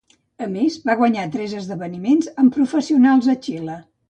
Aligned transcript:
A 0.43 0.45
més, 0.53 0.77
va 0.89 0.95
guanyar 1.01 1.25
tres 1.35 1.53
esdeveniments 1.59 2.31
amb 2.45 2.57
professionals 2.57 3.31
a 3.37 3.39
Xile. 3.47 3.79